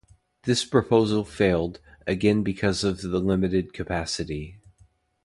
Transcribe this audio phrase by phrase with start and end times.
[0.45, 4.57] This proposal failed, again because of the limited capacity.